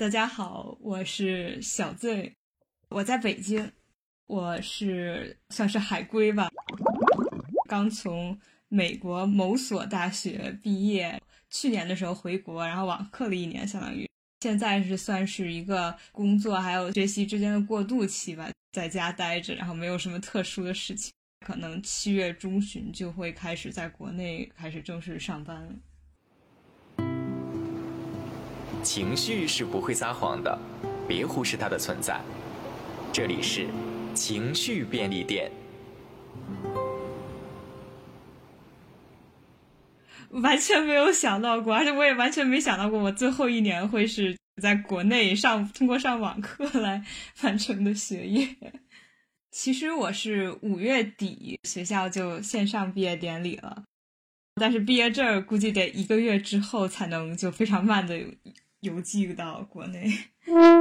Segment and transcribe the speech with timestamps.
[0.00, 2.34] 大家好，我是小醉，
[2.88, 3.70] 我在北京，
[4.28, 6.48] 我是算是海归吧，
[7.68, 14.08] 刚从美国某所大学毕业，去年的时候回国，然后网课了一年，相当于
[14.40, 21.12] 现在是算是一个工作还有学习之间的过渡期吧，在家待着，然后没有什么特殊的事情，
[21.46, 25.74] 可能七月中旬就会开始在国内开始正式上班了。
[28.82, 30.58] 情绪是不会撒谎的，
[31.06, 32.20] 别忽视它的存在。
[33.12, 33.66] 这里是
[34.14, 35.50] 情绪便利店。
[40.30, 47.04] 完全没有想到过，而且我也完全没想到过，我最后一年会是在国内上通过上网课来
[47.42, 48.48] 完成的学业。
[49.50, 53.82] 其实我是五月底学校就线上毕业典礼了，
[54.54, 58.16] 但是毕业证估计得一个月之后才能就非常慢的。
[58.80, 60.10] 邮寄到国内，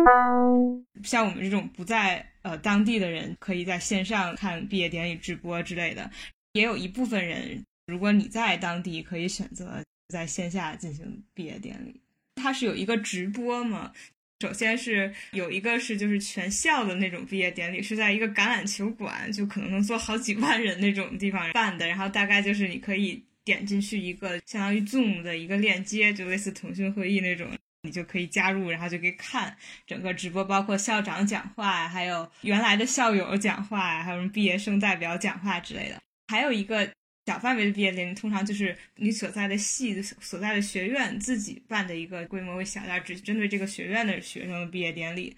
[1.04, 6.10] 像我们这种不在呃当地的人，可以在线上看毕业典礼直播之类的。
[6.54, 12.02] 也有一部分人，如果你在当地，可以选择在线下进行毕业典礼。
[12.36, 13.92] 它是有一个直播嘛？
[14.40, 21.86] 首先是有一个是就是全校的那种毕业典礼，是在一个橄榄球馆，就可能能坐好几万人那种地方办的。
[21.86, 27.52] 然后大概就是你可以点进去一个相当于 Zoom 的一个链接，就类似腾讯会议那种。
[27.82, 29.56] 你就可以加入，然后就可以看
[29.88, 36.02] 整个直播，包括校长讲话，还有原来的校友讲话，还有什么毕业生代表讲话之类的。
[36.28, 36.92] 还有一个
[37.26, 45.36] 小范围的毕业典礼，通常就是你所在的系、所在的学院自己办的一个规模会小点，只针对这个学院的学生的毕业典礼。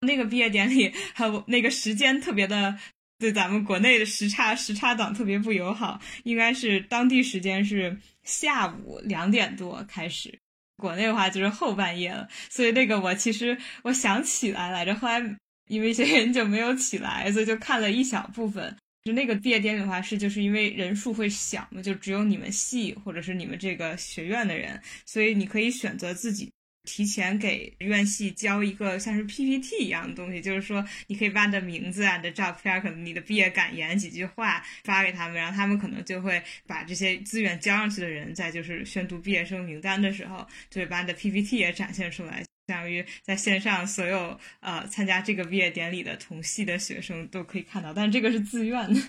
[0.00, 2.76] 那个毕业典礼还有那个时间特别的，
[3.18, 10.38] 对咱们国内的时差时差党特别不友好，应该是当地时间是下午两点多开始。
[10.82, 15.22] 国内的话就是后半夜了，所以那个我其实我想起来来着，后来
[15.68, 18.76] 因为一些原因就没有起来，所以就看了一小部分。
[19.04, 26.50] 就那个毕业典礼的话，是就是因为人数会小嘛，就只有你们系或者是你们这个学院的人，所以你可以选择自己。
[26.84, 49.00] 提前给院系交一个像是 PPT 一样的东西，就是说你可以把你的名字啊、你的照片，可能你的毕业感言几句话发给他们，然后他们可能就会把这些资源交上去的人，在就是宣读毕业生名单的时候，就会把你的 PPT 也展现出来，相当于在线上所有呃参加这个毕业典礼的同系的学生都可以看到，但这个是自愿的。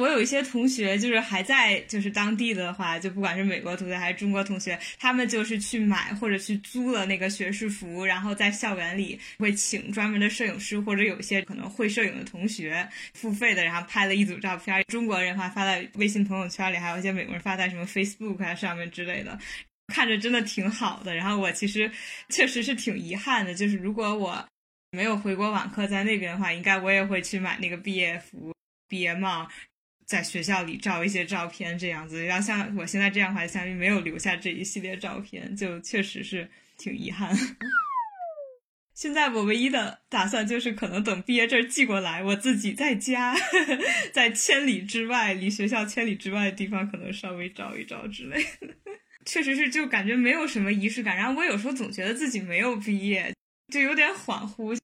[0.00, 14.82] 我有一些同学，就是还在就是当地的话，就不管是美国同学还是中国同学，他们就是去买或者去租了那个学士服，然后在校园里会请专门的摄影师，或者有一些可能会摄影的同学付费的，然后拍了一组照片。
[14.88, 19.38] 中国人话发在微信朋友圈里，还有一些美国人发在什么 Facebook 啊上面之类的，
[19.88, 21.14] 看着真的挺好的。
[21.14, 21.90] 然后我其实
[22.30, 24.42] 确实是挺遗憾的，就是如果我
[24.90, 28.54] 没有回国网课在那边的话，应该我也会去买那个毕业服、
[28.88, 29.46] 毕业帽。
[30.12, 37.34] 在学校里照一些照片，这样子，要像我现在这样的话，相当于没有留下这一系列照片，就确实是挺遗憾。
[38.94, 43.34] 现在我唯一的打算就是，可能等毕业证寄过来，我自己在家，
[44.12, 48.68] 在千里之外，离学校千里之外的地方，可能稍微照一照之类的。
[49.24, 51.16] 确实是，就感觉没有什么仪式感。
[51.16, 53.34] 然后我有时候总觉得自己没有毕业，
[53.72, 54.76] 就有点恍惚。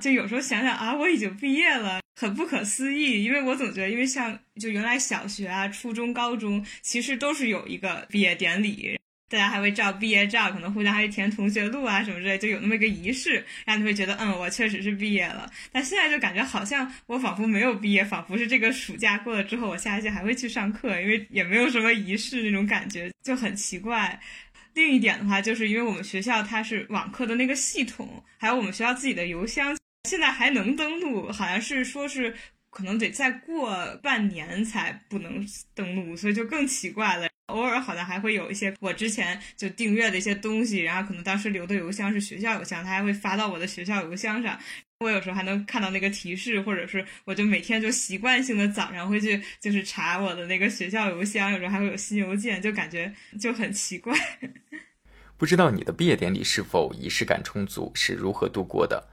[0.00, 3.24] 就有时候想想啊，我已经毕业了，很不可思议。
[3.24, 8.98] 因为我总觉得，因为像就原来小学啊、初中、高中，其实都是有一个毕业典礼，
[9.30, 15.50] 大家还会照毕业照，可能互相还会填同学录啊什么之类，就有那么一个仪式，让你会觉得，嗯，我确实是毕业了。
[15.72, 24.20] 但现在就感觉好像我仿佛没有毕业，仿佛是这个暑假过了之后，我下学期还会去上课，因为也没有什么仪式那种感觉，就很奇怪。
[24.74, 29.76] 另一点的话，就是因为我们学校它是网课的那个系统，还有我们学校自己的邮箱。
[30.04, 32.34] 现在还能登录，好像是说是
[32.70, 37.28] 可能得再过半年才不能登录，所以就更奇怪了。
[37.46, 44.58] 偶尔好像还会有一些我之前就订阅的一些东西，然后可能当时留的邮箱是学校邮箱，它还会发到我的学校邮箱上。
[45.00, 54.14] 我有时候还能看到那个提示，或者是我就每天就习惯性的早上会去就是查我的那个学校邮箱，有时候还会有新邮件，就感觉就很奇怪。
[55.36, 59.06] 不知道你的毕业典礼是否仪式感充足，是如何度过的？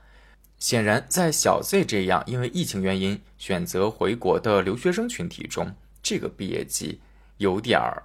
[0.61, 7.01] 显然，在小 Z 这样因为疫情原因选择回国的留学生群体中，这个毕业季
[7.37, 8.03] 有点儿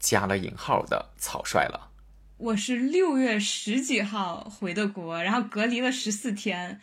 [0.00, 1.92] 加了引号的草率了。
[2.38, 6.80] 我是六月十几号回的国，然后隔离了十四天，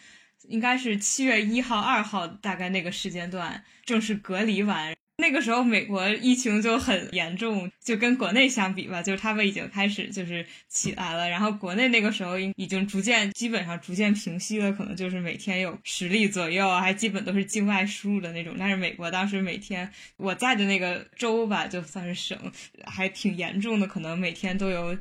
[0.47, 18.55] 应该是七月一号、二号大概那个时间段正式隔离完，那个时候美国疫情就很严重，就跟国内相比吧，就是他们已经开始就是起来了，然后国内那个时候已经逐渐基本上逐渐平息了，可能就是每天有十例左右，还基本都是境外输入的那种。
[18.57, 22.39] 但是美国当时每天我在的那个州吧，就算是省，
[22.85, 24.97] 还挺严重的，可能每天都有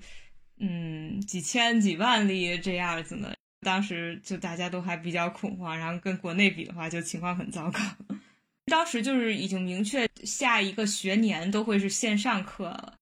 [0.58, 3.36] 嗯几千几万例这样子的。
[3.60, 7.80] 当时就大家都还比较恐慌，然后跟国内比的话，就情况很糟糕。
[8.66, 12.94] 当时就是已经明确下一个学年都会是线上课了，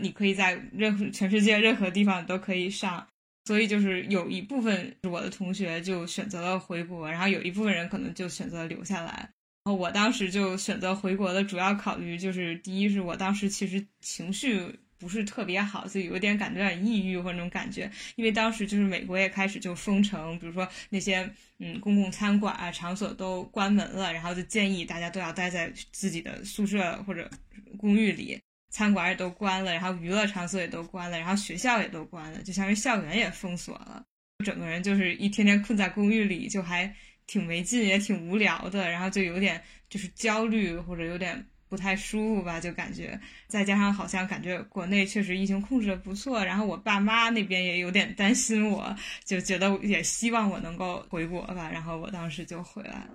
[0.00, 3.06] 你可以在任何全世界任何地方都可以上，
[3.44, 9.30] 所以就是有一部分我的同学就选择了回国，然后有一部分人可能就选择留下来。
[9.64, 14.80] 然后我当时就选择回国的主要考虑就是，第一是我当时其实情绪。
[14.98, 27.28] 不是特别好，就有点感觉有点抑郁或那种感觉，因为当时就是美国也开始就封城，比如说那些嗯公共餐馆啊场所都关门了，然后就建议大家都要待在自己的宿舍或者
[27.76, 34.02] 公寓里，餐馆也都关了，然后娱乐场所也都关了，然后学校也都关了，就相当于校园也封锁了，
[34.44, 36.94] 整个人就是一天天困在公寓里，就还
[37.26, 41.46] 挺没劲，也挺无聊的，然后就有点就是焦虑或者有点。
[41.74, 43.18] 不太舒服吧，就感觉，
[43.48, 48.94] 再加上好像感觉国内确实疫情控制的不错，然后我爸妈那边也有点担心，我
[49.24, 53.08] 就觉得也希望我能够回国吧，然后我当时就回来了，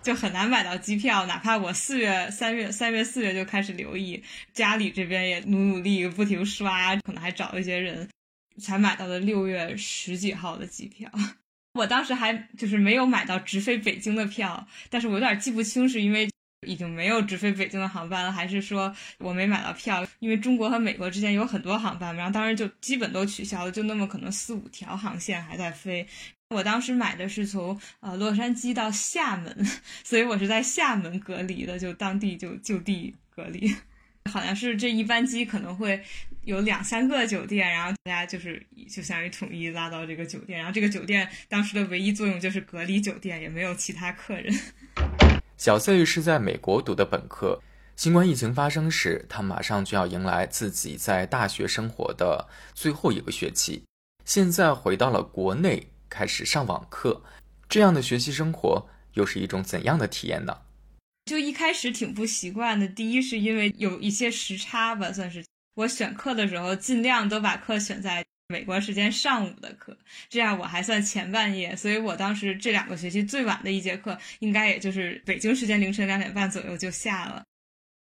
[0.00, 4.22] 就很难买到机票，哪怕我四月、三月、三月、四月就开始留意，
[4.52, 8.08] 家里这边也努努力，不停刷，可能还找一些人。
[8.58, 11.10] 才买到的六月十几号的机票，
[11.74, 16.28] 我当时还就是没有买到直飞北京的票，但是我有点记不清是因为
[16.66, 20.06] 已经没有直飞北京的航班了，还是说我没买到票？
[20.20, 26.06] 因为中国和美国之间有很多航班，然后当时就基本都取消了，就那么可能四五条航线还在飞。
[26.50, 29.66] 我当时买的是从呃洛杉矶到厦门，
[30.02, 33.74] 所以我是在厦门隔离的，就当地就就地隔离。
[34.32, 36.02] 好像是这一班机可能会
[36.46, 44.54] 有两三个酒店，然后大家就是就相当于统一拉到这个酒店，然后这个酒店当时的唯一作用就是隔离酒店，也没有其他客人。
[45.58, 47.60] 小 C 是在美国读的本科，
[47.96, 53.82] 新冠疫情发生时，他马上就要迎来自己在大学生活的最后一个学期，
[54.24, 57.24] 现在回到了国内开始上网课，
[57.68, 60.58] 这样的学习生活又是一种怎样的体验呢？
[61.24, 62.86] 就一开始挺不习惯的。
[62.86, 65.44] 第一是因为有一些时差吧，算是
[65.76, 69.94] 我选课的时候尽量都把课选在美国时间上午的课，
[70.30, 71.76] 这样我还算前半夜。
[71.76, 77.44] 所以我当时这两个学期最晚的一节课，应该也就是北京时间凌晨两点半左右就下了。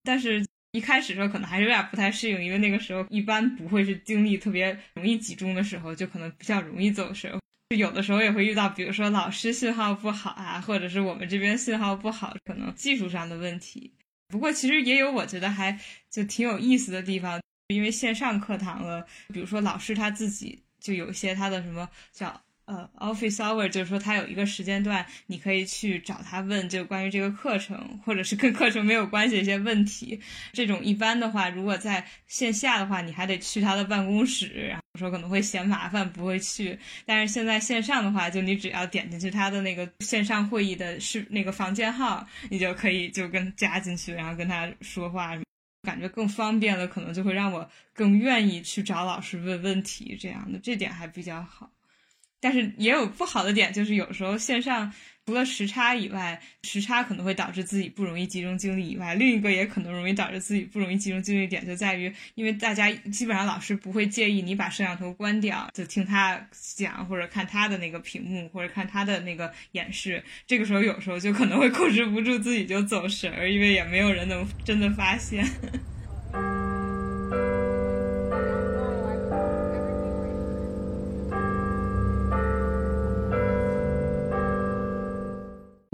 [0.03, 7.31] 但是一开始的时候可能还是有点不太适应，因为那个时候一般不会是精力特别容易集中的时候，就可能比较容易走神。
[7.75, 13.93] 有的时候也会遇到，比如说老师信号不好啊，或者是我们这边信号不好，可能技术上的问题。
[14.27, 15.79] 不过其实也有我觉得还
[16.09, 17.39] 就挺有意思的地方，
[17.69, 22.39] 因为线上课堂了，比如说老师他自己就有一些他的什么叫。
[22.65, 30.21] 呃，office hour 就是说他有一个时间段，你可以去找他问，就关于这个课程，或者是跟课程没有关系的一些问题。
[30.53, 36.77] 这种一般的话，如果在线下的话，你还得去他的办公室，然后说可能会嫌麻烦，不会去。
[37.07, 45.35] 但是现在线上的话，就你只要点进去他的那个线上会议的是那个房间号，你就可以就跟加进去，然后跟他说话，
[45.89, 51.71] 感觉更方便了，可能就会让我更愿意去找老师问问题，这样的这点还比较好。
[52.39, 54.93] 但是也有不好的点，就是有时候线上
[55.29, 75.45] 除了时差以外，时差可能会导致自己不容易集中精力以外，另一个也可能容易导致自己不容易集中精力点就在于，因为大家基本上老师不会介意你把摄像头关掉，就听他讲或者看他的那个屏幕或者看他的那个演示，这个时候有时候就可能会控制不住自己就走神，因为也没有人能真的发现。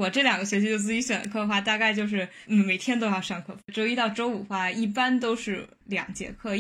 [0.06, 3.58] 我这两个学期就自己选课的话，大概就是每天都要上课。
[3.74, 6.56] 周一到周五的话，一般都是两节课，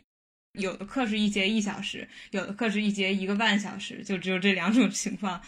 [0.53, 5.39] 有的课是一节一小时，有的课是一节一个半小时，就只有这两种情况。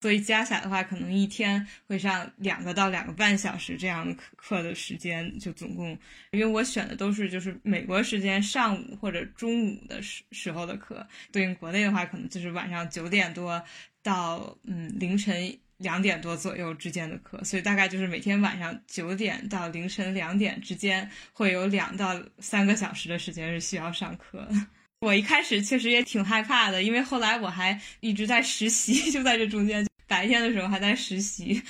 [0.00, 5.90] 所以加起来的话，可能一天会上两个到两个半小时这样的课的时间，就总共。
[6.30, 13.62] 因为我选的都是就是美国时间上午或者中午的时时候的课，对应国内的话，可能就是晚上九点多
[14.02, 15.58] 到嗯凌晨。
[15.78, 24.46] 两点多左右之间的课，所以大概就是每天晚上九点到凌晨两点之间会有两到三个小时的时间是需要上课。
[25.00, 31.62] 我一开始确实也挺害怕的，因为后来我还一直在实习， 就在这中间，白天的时候还在实习。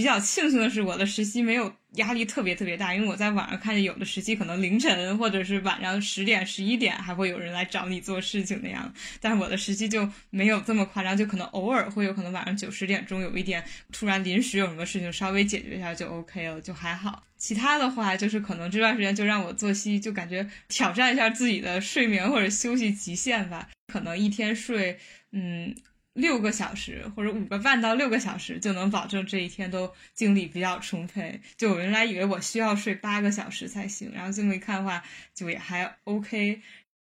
[0.00, 8.90] 比较庆幸的是，我的实习没有压力特别特别大，因为我在网上看见有的实习可能凌晨或者是晚上十点、十一点还会有人来找你做事情那样，
[9.20, 17.22] 但是我的实习就没有这么夸张，就可能偶尔会有可能晚上九十点钟有一点突然临时有什么事情稍微解决一下就 OK 了，就还好。
[17.36, 24.98] 其他的话就是可能这段时间就让我作息就感觉挑战一下自己的睡眠或者休息极限吧，可能一天睡
[25.32, 25.76] 嗯。
[26.14, 31.40] 六个小时或者五个半到六个小时就能保证这一天都精力比较充沛。
[31.56, 35.02] 就我原来以为我需要睡八个小时才行，然后这么一看的话，
[35.34, 36.60] 就也还 OK。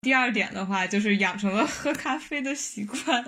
[0.02, 3.23] 第二点的话，就是养成了喝咖啡的习惯，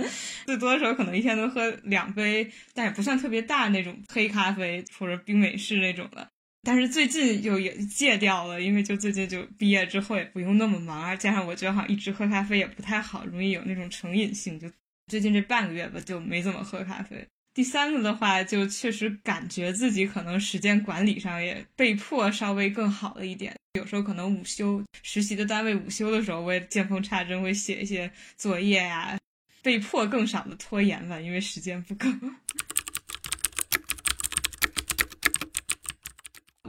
[0.46, 6.26] 最多的时候可能一天能喝两杯，但也不算特别大那种黑咖啡或者冰美式那种的。
[6.62, 14.70] 但是最近又也戒掉了，因为就最近就毕业之后也不用那么忙，加上我觉得好像一直喝咖啡也不太好，容易有那种成瘾性，就。
[15.08, 17.26] 最近这半个月吧，就没怎么喝咖啡。
[17.54, 23.54] 第三个的话，就确实感觉自己可能时间管理上也被迫稍微更好了一点。
[23.74, 29.18] 有时候可能午休实习的单位午休的时候，我也见缝插针会写一些作业呀，
[29.62, 32.06] 被迫更少的拖延吧，因为时间不够。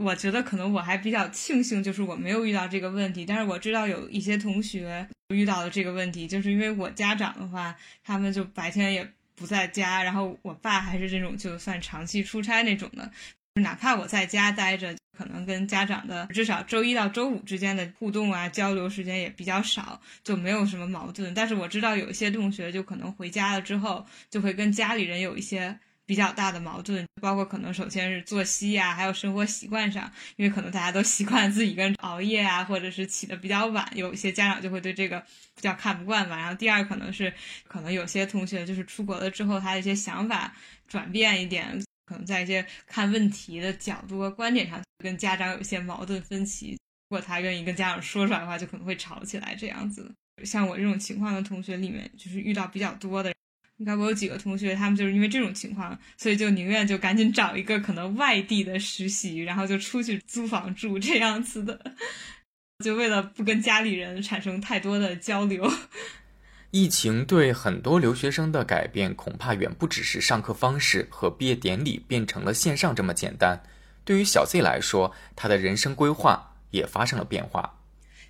[0.00, 3.24] 我觉得可能我还比较庆幸，就是我没有遇到这个问题。
[3.24, 13.08] 但是我知道有一些同学遇到了这个问题，就是因为我家长的话，他们就白天也不在家，然后我爸还是这种就算长期出差那种的，
[13.54, 21.32] 哪怕我在家待着，可能跟家长的至少周一到周五之间的互动啊交流时间也比较少，就没有什么矛盾。
[21.32, 25.78] 但是我知道有一些同学就可能回家了之后，就会跟家里人有一些。
[26.06, 35.18] 比较大的矛盾，包括可能首先是作息呀，还有生活习惯上，因为可能大家都习惯自己一个人熬夜啊，或者是起的比较晚，有一些家长就会对这个
[35.54, 36.36] 比较看不惯吧。
[36.36, 37.32] 然后第二可能是，
[37.66, 40.54] 可能有些同学就是出国了之后，他的一些想法
[40.86, 46.78] 转变一点，可能在一些看问题的角度和观点上跟家长有一些矛盾分歧。
[47.08, 50.12] 如果他愿意跟家长说出来的话，就可能会吵起来这样子。
[50.44, 53.32] 像我这种情况的同学里面，就是遇到比较多的。
[53.78, 61.94] 应该我有几个同学，他们就是因为这种情况，所以就宁愿就赶紧找一个可能外地的实习，然后就出去租房住这样子的，
[62.84, 65.68] 就为了不跟家里人产生太多的交流。
[66.70, 73.60] 疫情对很多留学生的改变，恐怕远不只是上课方式和毕业典礼变成了线上这么简单。
[74.04, 77.80] 对于小 Z 来说，他的人生规划也发生了变化。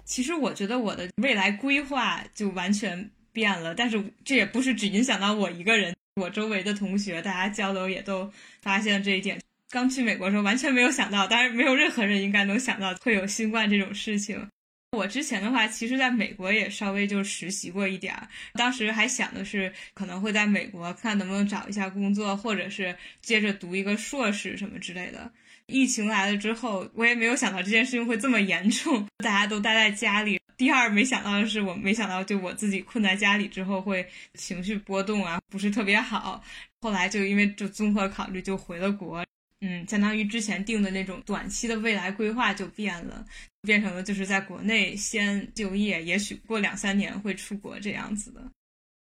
[0.05, 3.11] 其实我觉得我的未来规划就完全。
[3.35, 9.39] 变了，但是这也不是只影响到我一个人，我周围的同学，大家交流也都发现了这一点。
[9.71, 14.49] 刚去美国时候完全没有想到，当然没有任何人应该能想到会有新冠这种事情。
[14.97, 25.29] 我之前的话，其实在美国也稍微就实习过一点儿，当时还想的是可能会在美国看能不能找一下工作，或者是接着读一个硕士什么之类的。
[25.67, 30.39] 疫情来了之后，我也没有想到这件事情会这么严重，大家都待在家里。
[30.57, 36.43] 第二，没想到的是，我没想到就我自己困在家里之后会情绪波动啊，不是特别好。
[36.81, 39.25] 后来就因为就综合考虑，就回了国。
[39.61, 43.25] 嗯，相当于之前定的那种短期的未来规划就变了，
[43.63, 48.43] 变成了就是在国内先就业，也许过两三年会出国这样子的。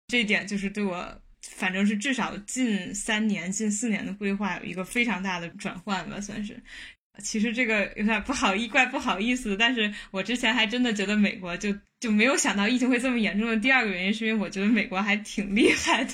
[0.08, 1.20] 这一点就是对我。
[1.40, 6.60] 反正是至少近三年、近四年的规划有一个非常大的转换吧，算是。
[7.22, 13.56] 其实这个有点不好意怪不好意思，但是我之前还真的觉得美国就就没有想到疫情会这么严重的。
[13.56, 16.12] 第二个原因是因为我觉得美国还挺厉害的，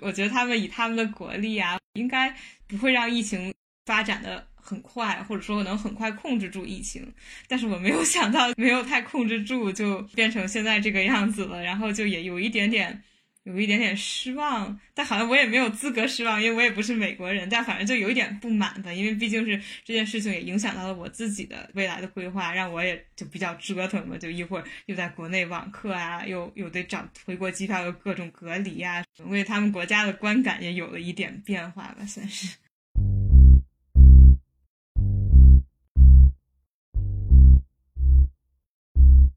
[0.00, 2.34] 我觉得他们以他们的国力啊，应该
[2.66, 3.52] 不会让疫情
[3.86, 7.12] 发展的很快，或者说能很快控制住疫情。
[7.46, 13.02] 但是我没有想到没有太控制住，就变成现在这个样子了，然后就也有一点点。
[13.48, 17.48] 有一点点失望，但好像我也没有资格失望，因为我也不是美国人。
[17.48, 24.18] 但反正就有一点不满吧，因为毕竟是这件事情也影响到了我自己的未来的规划，让我也就比较折腾嘛。
[24.18, 32.54] 就一会儿又在国内网课啊，又又得找回国机票，又各种隔离啊，为他们国家的观感也有了一点变化吧，算是。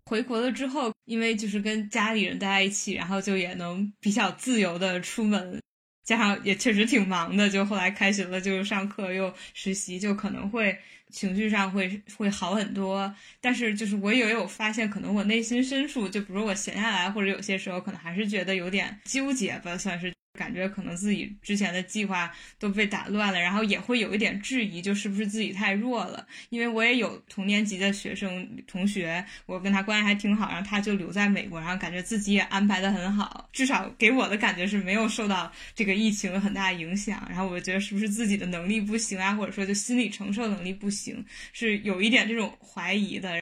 [0.06, 5.62] 回国了之后，因为就是跟家里人待在一起，然后就也能比较自由的出门，
[6.06, 13.13] 加上也确实挺忙的，就后来开学了，就上课又实习，就可能会情绪上会会好很多。
[13.41, 26.26] 但是就是我也有发现，可能我内心深处，就比如我闲下来，或者有些时候可能还是觉得有点纠结吧，算是感觉可能自己之前的计划都被打乱了，然后也会有一点质疑，就是不是自己太弱了？
[26.50, 37.26] 因为我也有同年级的学生同学，我跟他关系还挺好，然后他就留在美国，然后感觉自己也安排的很好，至少给我的感觉是没有受到这个疫情很大影响。
[37.30, 43.42] 然后我觉得是不是自己的能力不行啊，或者说就心理承受能力不行，是有一点这种怀疑的。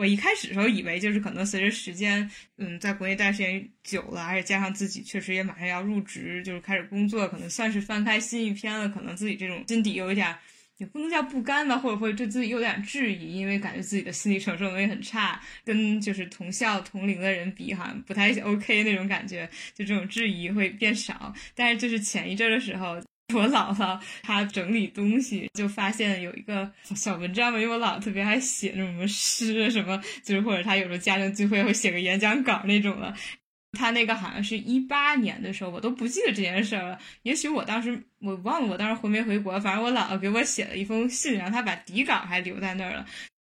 [0.00, 8.88] 我一开始的时候以为就是可能随着时间，嗯，在国内待时间久了，而且加上自己确实也马上要入职，就是开始工作，可能算是翻开新一篇了。
[8.88, 10.34] 可能自己这种心底有一点，
[10.78, 21.34] 也不能叫不甘吧，或者会对自己有点质疑，因为感觉自己的心理承受能力很差，跟就是同校同龄的人比，好像不太 OK 那种感觉，就这种质疑会变少。
[21.54, 22.98] 但是就是前一阵的时候。
[23.34, 33.14] 我姥姥她整理东西，就发现有一个小文章嘛，因为我姥姥特别爱写那种什么诗什么，就是或者她有时候家庭聚会会写个演讲稿那种的。
[33.78, 36.98] 她那个好像是一八年的时候，我都不记得这件事了。
[37.22, 43.06] 也许我当时我忘了我当时回没回国，反正我姥姥给我写了一封信，然后她把底稿还留在那儿了。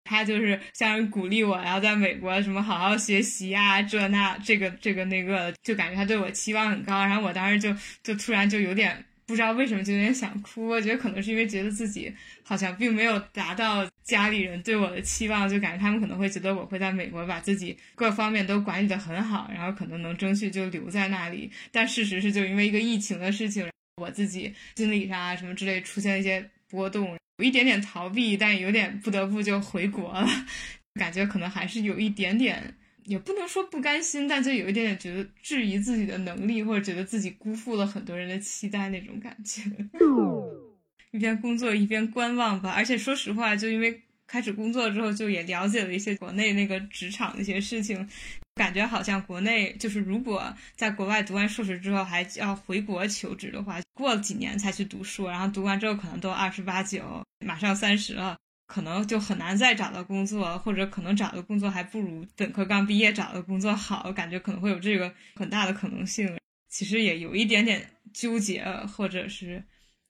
[0.05, 7.05] 她就是像是鼓励我，然后在美国什么好好学习啊，这那这个这个那个，就感觉她对我期望很高。
[7.05, 9.05] 然后我当时就就突然就有点。
[9.27, 12.11] 不知道为什么就有点想哭，我觉得可能是因为觉得自己
[12.43, 21.51] 好像并没有达到家里人对我的期望，就感觉他们可能会觉得我会在美国把自己各方面都管理得很好，然后可能能争取就留在那里。
[21.73, 30.25] 但事实是，就因为一个疫情的事情，我自己心理上啊什么之类出现一些波动，有一点点逃避，但有点不得不就回国了，
[30.97, 32.77] 感觉可能还是有一点点。
[33.07, 39.61] 也不能说不甘心，但就有一点点觉得质疑自己的能力，或者觉得自己辜负了很多人的期待那种感觉。
[41.11, 42.69] 一边工作一边观望吧。
[42.75, 48.07] 而且说实话，就因为开始工作之后，就也了解了一些国内那个职场的一些事情，
[48.55, 58.37] 感觉好像国内就是如果在国外读完硕士之后还要回国求职的话，过了几年才去读书，然后读完之后可能都二十八九，马上三十了。
[58.67, 66.37] 可能就很难再找到工作，或者可能找的工作还不如本科刚毕业找的工作好，感觉可能会有这个很大的可能性。
[66.69, 68.63] 其实也有一点点纠结，
[68.95, 69.63] 或者是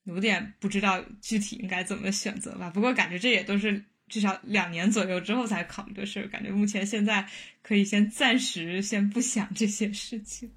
[0.04, 2.70] 有点不知道具体应该怎么选择吧。
[2.72, 7.26] 不过感觉这也都是至少两年左右之后才考虑的事儿，感觉目前现在
[7.62, 10.52] 可以先暂时先不想这些事情。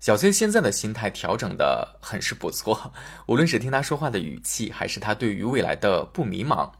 [0.00, 2.92] 小崔现在的心态调整的很是不错，
[3.28, 6.70] 无论是听他说话的语气，还是他对于未来的不迷茫。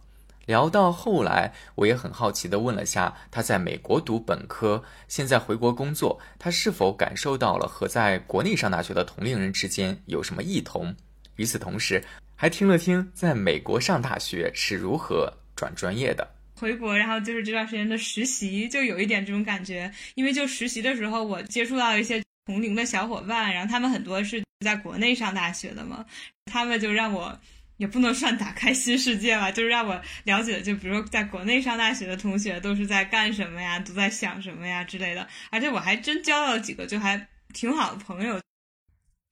[0.47, 10.95] 聊到后来，我也很好奇地问了下他在美国读本科，现在回国工作，他是否感受到了和在国内上大学的同龄人之间有什么异同？
[11.35, 12.03] 与此同时，
[12.37, 16.27] 还听了听在美国上大学是如何转专业的。
[16.55, 26.07] 回国，然后就是这段时间的实习，就有一点这种感觉，因为就实习的时候，我接触到一些同龄的小伙伴，然后他们很多是在国内上大学的嘛，
[26.45, 27.37] 他们就让我。
[27.77, 35.29] 也不能算打开新世界吧，就是让我了解，就比如说在国内上大学的同学都是在干什么呀，都在想什么呀之类的。
[35.51, 38.41] 而且我还真交到了几个就还挺好的朋友。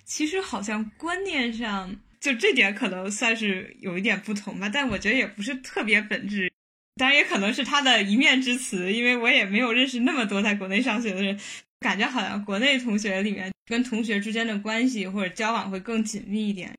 [0.05, 6.53] 其实好像观念上就这点可能算是有一点不同吧，但我觉得也不是特别本质。
[6.97, 11.41] 当然也可能是他的一面之词，因为我也没有认识那么多在国内上学的人，
[11.81, 16.73] 感觉好像国内同学里面跟同学之间的关系或者交往会更紧密一点。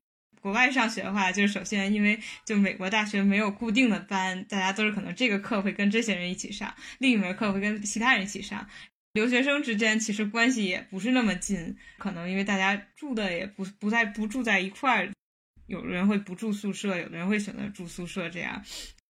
[0.46, 8.70] 国外上学的话，就是首先因为就美国大学没有固定的班，大家都是可能这个课会跟这些人一起上，另一门课会跟其他人一起上。
[9.14, 15.12] 留学生之间其实关系也不是那么近，可能因为大家住的也不不在不住在一块儿，
[15.66, 18.64] 有的人会不住宿舍，有的人会选择住宿舍这样。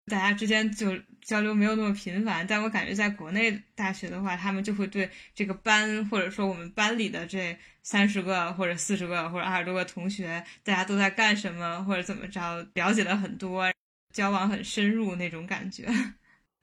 [0.07, 13.73] 大家之间就交流没有那么频繁，但我感觉在国内大学的话，他们就会对这个班，或者说我们班里的这三十个或者四十个或者二十多个同学，大家都在干什么或者怎么着，了解了很多，
[14.13, 15.89] 交往很深入那种感觉。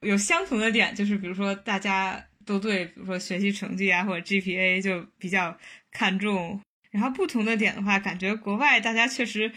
[0.01, 5.57] 有相同的点就是，比如说大家都对，比如说学习成绩啊或者 GPA 就比较
[5.91, 6.61] 看重。
[6.91, 9.51] 然后不同的点的话，感觉国外大家确实。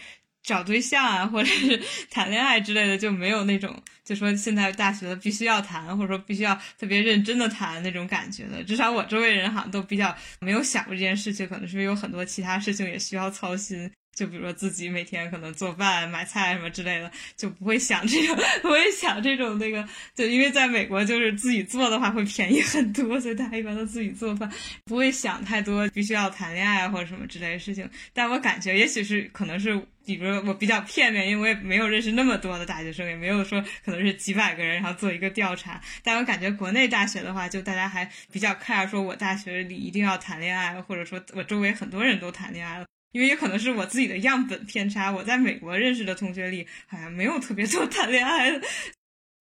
[0.45, 8.63] 找对象啊，或者是 谈恋爱之类的，就没有那种就说现在大学的必须要谈，或者说必须要特别认真的谈那种感觉的。
[8.63, 13.91] 至少我周围人好像都比较没有想过这件事情，可能是有很多其他事情也需要操心。
[14.15, 24.49] 就比如说自己每天可能做饭、买菜什么之类的，就不会想这种， 不会想这种那个，就因为在美国就是自己做的话会便宜很多，所以大家一般都自己做饭，
[24.85, 27.87] 不会想太多必须要谈恋爱或者什么之类的事情。
[28.13, 35.81] 但我感觉也许是可能是，比如说我比较片面，因为我也没有认识那么多的大学生，也没有说可能是几百个人然后做一个调查。
[36.03, 42.85] 但我感觉国内大学的话，就大家还比较 care，说我大学里一定要谈恋爱，或者说我周围很多人都谈恋爱了。
[43.15, 45.09] 因为也可能是我自己的样本偏差。
[45.09, 48.61] 我在美国认识的同学里，好像没有特别多谈恋爱的，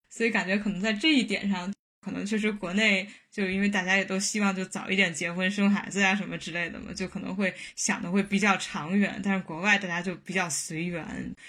[0.09, 9.21] 所以感觉可能在这一点上，可能确实国内就因为大家也都希望就早一点结婚生孩子呀什么之类的嘛，就可能会想的会比较长远。
[9.25, 11.05] 但是国外大家就比较随缘，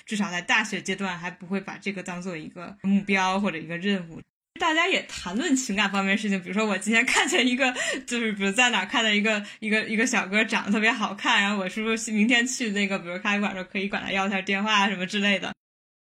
[0.07, 4.19] 至少在大学阶段还不会把这个当做一个目标或者一个任务。
[4.59, 7.73] 大家也谈论情感方面事情，比如说我今天看见一个，
[8.07, 15.53] 就是比如在哪看到一个一个一个小哥长得特别好看，然后我是不是明天去那个比如咖啡馆时候可以管他要一下电话啊什么之类的。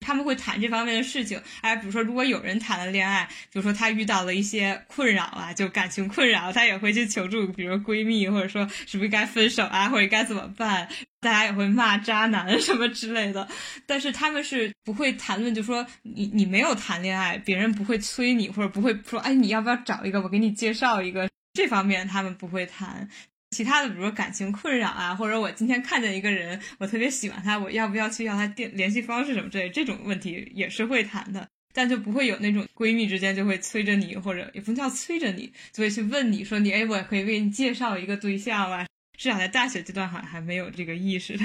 [0.05, 10.89] 他们会谈这方面的事情，哎，比如说，如果有人谈了恋爱，比如说他遇到了一些困扰啊，就感情困扰，他也会去求助，比如闺蜜，或者说是不是该分手啊，或者该怎么办？
[11.21, 13.49] 大家也会骂渣男什么之类的，
[13.87, 23.09] 但是他们是不会谈论，就说你你没有谈恋爱，别人不会催你，或者不会说，哎，你要不要找一个，我给你介绍一个，这方面他们不会谈。
[23.55, 38.85] 其他的，比如说感情困扰啊，或者我今天看见一个人，我特别喜欢他，我要不要去要他电联系方式什么之类，这种问题也是会谈的，但就不会有那种闺蜜之间就会催着你，或者也不叫催着你，就会去问你说你，哎，我可以为你介绍一个对象啊。
[39.17, 41.39] 至少在大学阶段好像还没有这个意识。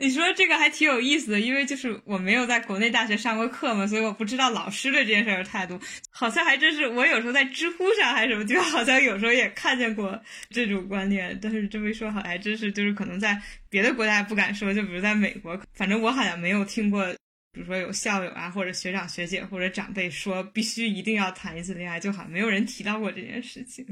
[0.00, 5.78] 你说这个还挺有意思的，因为就是我没有在国内大学上过课嘛，所以我不知道老师对这件事的态度。
[6.10, 11.38] 好像还真是，我有时候在知乎上还是什么就，好像有时候也看见过这种观念。
[11.42, 17.06] 但是这么一说，好像还真是，就是可能在别的国家不敢说，就比如在美国，反正我好像没有听过，
[17.52, 23.84] 比如说有校友啊，或者学长学姐或者长辈说必须一定要谈一次恋爱，就好像没有人提到过这件事情。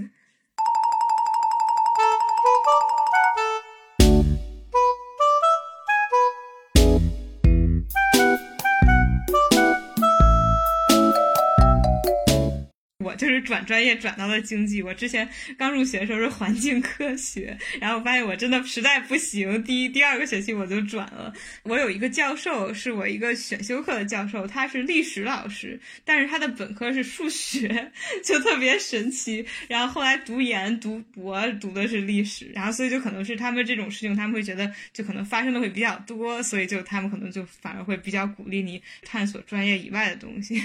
[13.19, 14.83] 就是转专业转到了经济。
[14.83, 15.29] 我之前
[15.59, 21.33] 刚入学的时候是环境科学， 然后发现我真的实在不行，第一、第二个学期我就转了。
[21.65, 27.91] 我有一个教授是我一个选修课的教授，他是历史老师，但是他的本科是数学，
[28.25, 29.45] 就特别神奇。
[29.69, 40.63] 然后后来读研、读博读的是历史，然后所以就可能是他们这种事情，他们会觉得就可能发生的会比较多，所以就他们可能就反而会比较鼓励你探索专业以外的东西。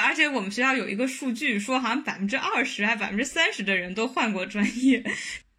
[0.00, 5.04] 而且我们学校有一个数据说，好像百分之二十还百分之三十的人都换过专业。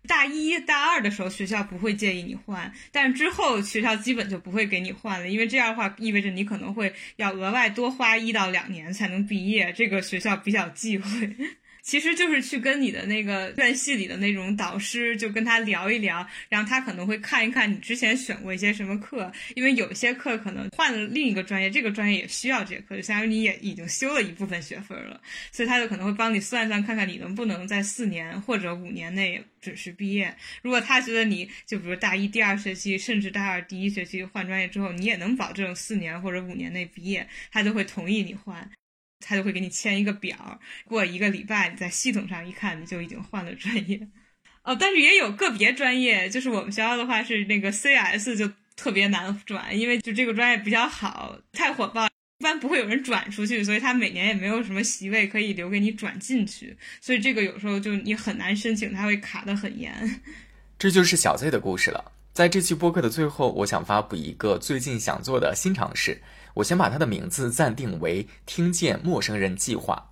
[0.08, 11.36] 大一大二的时候，学校不会建议你换，但是之后学校基本就不会给你换了，因为这样的话意味着你可能会要额外多花一到两年才能毕业，这个学校比较忌讳。
[11.82, 25.20] 其实就是去跟你的那个院系里的那种导师，就跟他聊一聊，然后他可能会看一看你之前选过一些什么课，因为有些课可能换了另一个专业，这个专业也需要这些课，就相当于你也已经修了一部分学分了，
[25.52, 30.36] 所以他就可能会帮你算算，看看你能不能在四年或者五年内准时毕业。
[30.62, 38.70] 如果他觉得你就比如大一第二学期，甚至大二第一学期换专业之后，你也能保证四年或者五年内毕业，他就会同意你换。
[39.22, 44.08] 他就会给你签一个表，过一个礼拜，你在系统上一看，你就已经换了专业。
[44.64, 60.22] 哦，但是也有个别专业，就是我们学校的话是那个 CS 就特别难转，因为就这个专业比较好，太火爆，一般不会有人转出去，所以他每年也没有什么席位可以留给你转进去，所以这个有时候就你很难申请，他会卡得很严。
[60.78, 62.12] 这就是小 Z 的故事了。
[62.34, 66.22] 在这期播客的最后，我想发布一个最近想做的新尝试。
[66.54, 70.12] 我先把它的名字暂定为“听见陌生人计划”，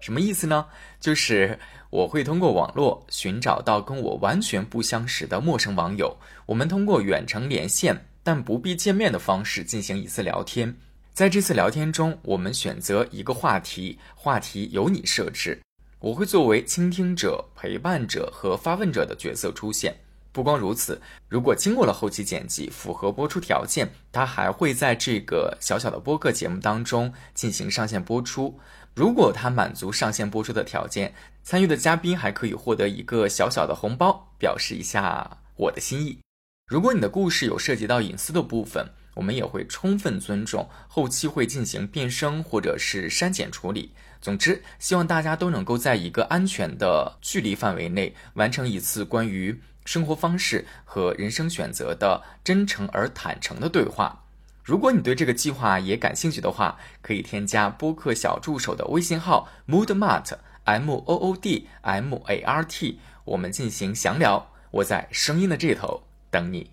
[0.00, 0.66] 什么意思呢？
[1.00, 1.58] 就是
[1.90, 10.74] 我会通过网络寻找到跟我完全不相识的陌生网友，我们通过远程连线但不必见面的方式进行一次聊天。
[11.12, 15.60] 在这次聊天中，我们选择一个话题，话题由你设置，
[16.00, 19.94] 我会作为倾听者、陪伴者和发问者的角色出现。
[20.32, 28.58] 不光如此，如果经过了后期剪辑，符合播出条件，它还会在这个小小的播客节目当中进行上线播出。
[28.94, 36.18] 如果它满足上线播出的条件，参与的嘉宾还可以获得一个小小的红包，表示一下我的心意。
[36.66, 43.92] 如果你的故事有涉及到隐私的部分，我们也会充分尊重，后期会进行变声或者是删减处理。
[44.22, 49.60] 总之，希望大家都能够在一个安全的距离范围内完成一次关于。
[49.84, 54.24] 生活方式和人生选择的真诚而坦诚的对话。
[54.64, 64.50] 如果你对这个计划也感兴趣的话，可以添加播客小助手的微信号 moodmart m o o d m a r t，我们进行详聊。
[64.70, 66.71] 我在声音的这头等你。